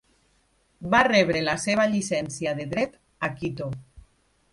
[0.93, 2.97] Va rebre la seva llicència de dret
[3.29, 3.69] a Quito.